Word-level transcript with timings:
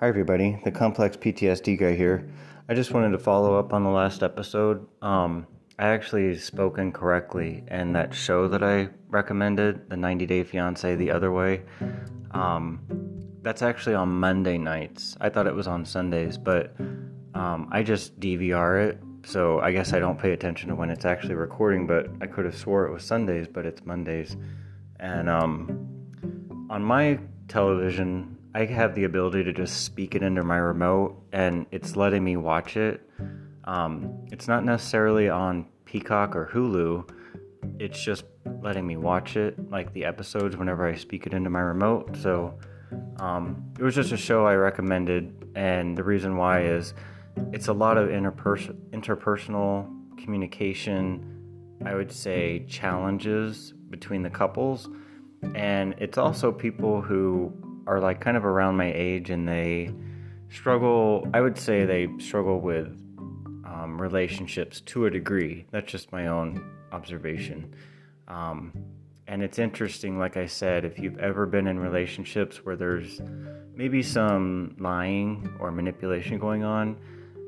Hi, 0.00 0.08
everybody. 0.08 0.58
The 0.64 0.70
Complex 0.70 1.14
PTSD 1.18 1.78
guy 1.78 1.94
here. 1.94 2.26
I 2.70 2.72
just 2.72 2.92
wanted 2.92 3.10
to 3.10 3.18
follow 3.18 3.58
up 3.58 3.74
on 3.74 3.84
the 3.84 3.90
last 3.90 4.22
episode. 4.22 4.86
Um, 5.02 5.46
I 5.78 5.88
actually 5.88 6.38
spoke 6.38 6.78
incorrectly, 6.78 7.64
and 7.68 7.94
that 7.94 8.14
show 8.14 8.48
that 8.48 8.62
I 8.62 8.88
recommended, 9.10 9.90
The 9.90 9.98
90 9.98 10.24
Day 10.24 10.42
Fiance 10.42 10.96
The 10.96 11.10
Other 11.10 11.30
Way, 11.32 11.64
um, 12.30 12.80
that's 13.42 13.60
actually 13.60 13.94
on 13.94 14.08
Monday 14.08 14.56
nights. 14.56 15.18
I 15.20 15.28
thought 15.28 15.46
it 15.46 15.54
was 15.54 15.66
on 15.66 15.84
Sundays, 15.84 16.38
but 16.38 16.74
um, 17.34 17.68
I 17.70 17.82
just 17.82 18.18
DVR 18.18 18.88
it, 18.88 19.02
so 19.26 19.60
I 19.60 19.70
guess 19.70 19.92
I 19.92 19.98
don't 19.98 20.18
pay 20.18 20.32
attention 20.32 20.70
to 20.70 20.74
when 20.74 20.88
it's 20.88 21.04
actually 21.04 21.34
recording, 21.34 21.86
but 21.86 22.08
I 22.22 22.26
could 22.26 22.46
have 22.46 22.56
swore 22.56 22.86
it 22.86 22.90
was 22.90 23.04
Sundays, 23.04 23.46
but 23.46 23.66
it's 23.66 23.84
Mondays. 23.84 24.38
And 24.98 25.28
um, 25.28 26.66
on 26.70 26.82
my 26.82 27.18
television, 27.48 28.38
I 28.52 28.64
have 28.64 28.94
the 28.96 29.04
ability 29.04 29.44
to 29.44 29.52
just 29.52 29.84
speak 29.84 30.14
it 30.16 30.22
into 30.22 30.42
my 30.42 30.56
remote, 30.56 31.22
and 31.32 31.66
it's 31.70 31.94
letting 31.94 32.24
me 32.24 32.36
watch 32.36 32.76
it. 32.76 33.00
Um, 33.64 34.26
it's 34.32 34.48
not 34.48 34.64
necessarily 34.64 35.28
on 35.28 35.66
Peacock 35.84 36.34
or 36.34 36.50
Hulu. 36.52 37.08
It's 37.78 38.02
just 38.02 38.24
letting 38.60 38.86
me 38.86 38.96
watch 38.96 39.36
it, 39.36 39.70
like 39.70 39.92
the 39.92 40.04
episodes, 40.04 40.56
whenever 40.56 40.84
I 40.84 40.96
speak 40.96 41.26
it 41.26 41.34
into 41.34 41.48
my 41.48 41.60
remote. 41.60 42.16
So 42.16 42.58
um, 43.20 43.72
it 43.78 43.84
was 43.84 43.94
just 43.94 44.10
a 44.10 44.16
show 44.16 44.46
I 44.46 44.54
recommended, 44.54 45.52
and 45.54 45.96
the 45.96 46.02
reason 46.02 46.36
why 46.36 46.64
is 46.64 46.92
it's 47.52 47.68
a 47.68 47.72
lot 47.72 47.98
of 47.98 48.08
interpers- 48.08 48.74
interpersonal 48.90 49.88
communication. 50.18 51.26
I 51.86 51.94
would 51.94 52.10
say 52.10 52.66
challenges 52.68 53.72
between 53.90 54.22
the 54.22 54.30
couples, 54.30 54.88
and 55.54 55.94
it's 55.98 56.18
also 56.18 56.50
people 56.50 57.00
who 57.00 57.52
are 57.86 58.00
like 58.00 58.20
kind 58.20 58.36
of 58.36 58.44
around 58.44 58.76
my 58.76 58.92
age 58.92 59.30
and 59.30 59.48
they 59.48 59.92
struggle, 60.50 61.28
I 61.32 61.40
would 61.40 61.58
say 61.58 61.84
they 61.84 62.08
struggle 62.18 62.60
with 62.60 62.88
um, 63.64 64.00
relationships 64.00 64.80
to 64.82 65.06
a 65.06 65.10
degree. 65.10 65.66
That's 65.70 65.90
just 65.90 66.12
my 66.12 66.26
own 66.26 66.64
observation. 66.92 67.74
Um, 68.28 68.72
and 69.26 69.42
it's 69.42 69.58
interesting, 69.58 70.18
like 70.18 70.36
I 70.36 70.46
said, 70.46 70.84
if 70.84 70.98
you've 70.98 71.18
ever 71.18 71.46
been 71.46 71.68
in 71.68 71.78
relationships 71.78 72.64
where 72.64 72.74
there's 72.74 73.20
maybe 73.74 74.02
some 74.02 74.74
lying 74.78 75.54
or 75.60 75.70
manipulation 75.70 76.38
going 76.38 76.64
on, 76.64 76.96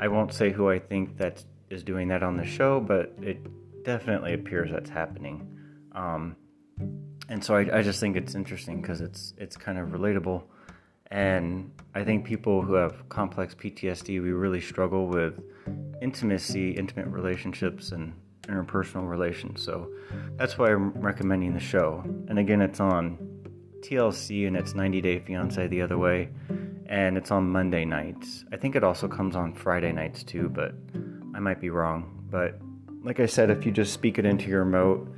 I 0.00 0.08
won't 0.08 0.32
say 0.32 0.50
who 0.50 0.68
I 0.68 0.78
think 0.78 1.16
that 1.18 1.44
is 1.70 1.84
doing 1.84 2.08
that 2.08 2.22
on 2.22 2.36
the 2.36 2.44
show, 2.44 2.80
but 2.80 3.14
it 3.22 3.38
definitely 3.84 4.34
appears 4.34 4.70
that's 4.72 4.90
happening. 4.90 5.46
Um, 5.92 6.36
and 7.28 7.44
so 7.44 7.54
I, 7.54 7.78
I 7.78 7.82
just 7.82 8.00
think 8.00 8.16
it's 8.16 8.34
interesting 8.34 8.80
because 8.80 9.00
it's 9.00 9.34
it's 9.36 9.56
kind 9.56 9.78
of 9.78 9.88
relatable. 9.88 10.42
And 11.10 11.72
i 11.94 12.04
think 12.04 12.26
people 12.26 12.60
who 12.60 12.74
have 12.74 13.08
complex 13.08 13.54
ptsd 13.54 14.08
we 14.22 14.30
really 14.30 14.60
struggle 14.60 15.06
with 15.06 15.40
intimacy 16.02 16.72
intimate 16.72 17.06
relationships 17.06 17.92
and 17.92 18.12
interpersonal 18.42 19.08
relations. 19.08 19.62
So 19.62 19.90
that's 20.36 20.58
why 20.58 20.70
i'm 20.72 20.92
recommending 20.92 21.54
the 21.54 21.60
show. 21.60 22.02
And 22.28 22.38
again 22.38 22.60
it's 22.60 22.80
on 22.80 23.18
tlc 23.80 24.46
and 24.46 24.56
it's 24.56 24.74
90 24.74 25.00
day 25.00 25.18
fiance 25.20 25.66
the 25.66 25.80
other 25.82 25.98
way. 25.98 26.28
And 26.86 27.16
it's 27.16 27.30
on 27.30 27.48
monday 27.50 27.84
nights. 27.84 28.44
I 28.52 28.56
think 28.56 28.76
it 28.76 28.84
also 28.84 29.08
comes 29.08 29.34
on 29.34 29.54
friday 29.54 29.92
nights 29.92 30.22
too 30.22 30.48
but 30.48 30.74
i 31.34 31.40
might 31.40 31.60
be 31.60 31.70
wrong. 31.70 32.26
But 32.30 32.60
like 33.02 33.18
i 33.20 33.26
said 33.26 33.50
if 33.50 33.64
you 33.64 33.72
just 33.72 33.94
speak 33.94 34.18
it 34.18 34.26
into 34.26 34.48
your 34.48 34.64
remote 34.64 35.08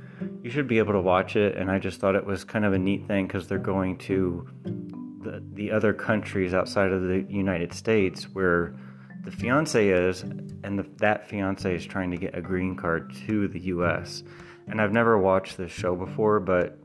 you 0.43 0.49
should 0.49 0.67
be 0.67 0.79
able 0.79 0.93
to 0.93 1.01
watch 1.01 1.35
it. 1.35 1.55
And 1.55 1.69
I 1.69 1.79
just 1.79 1.99
thought 1.99 2.15
it 2.15 2.25
was 2.25 2.43
kind 2.43 2.65
of 2.65 2.73
a 2.73 2.79
neat 2.79 3.07
thing 3.07 3.27
because 3.27 3.47
they're 3.47 3.57
going 3.57 3.97
to 3.99 4.47
the, 4.63 5.43
the 5.53 5.71
other 5.71 5.93
countries 5.93 6.53
outside 6.53 6.91
of 6.91 7.03
the 7.03 7.25
United 7.29 7.73
States 7.73 8.23
where 8.33 8.75
the 9.23 9.31
fiance 9.31 9.87
is, 9.87 10.23
and 10.23 10.79
the, 10.79 10.85
that 10.97 11.29
fiance 11.29 11.75
is 11.75 11.85
trying 11.85 12.09
to 12.11 12.17
get 12.17 12.35
a 12.35 12.41
green 12.41 12.75
card 12.75 13.13
to 13.27 13.47
the 13.47 13.59
U.S. 13.59 14.23
And 14.67 14.81
I've 14.81 14.91
never 14.91 15.17
watched 15.19 15.57
this 15.57 15.71
show 15.71 15.95
before, 15.95 16.39
but 16.39 16.79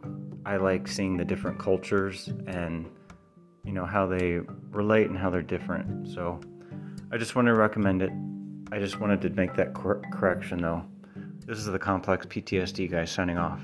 I 0.44 0.58
like 0.58 0.86
seeing 0.86 1.16
the 1.16 1.24
different 1.24 1.58
cultures 1.58 2.28
and 2.46 2.90
you 3.64 3.72
know 3.72 3.84
how 3.84 4.06
they 4.06 4.40
relate 4.70 5.08
and 5.08 5.18
how 5.18 5.30
they're 5.30 5.42
different. 5.42 6.08
So 6.08 6.40
I 7.10 7.16
just 7.16 7.34
want 7.34 7.46
to 7.46 7.54
recommend 7.54 8.02
it. 8.02 8.12
I 8.70 8.78
just 8.78 9.00
wanted 9.00 9.20
to 9.22 9.30
make 9.30 9.54
that 9.54 9.74
cor- 9.74 10.02
correction 10.12 10.58
though. 10.58 10.84
This 11.46 11.58
is 11.58 11.66
the 11.66 11.78
Complex 11.78 12.26
PTSD 12.26 12.90
guy 12.90 13.04
signing 13.04 13.38
off. 13.38 13.60